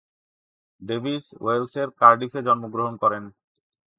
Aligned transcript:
Davies 0.81 1.23
ওয়েলসের 1.43 1.87
কার্ডিফে 2.01 2.39
জন্মগ্রহণ 2.47 2.93
করেন। 3.03 3.23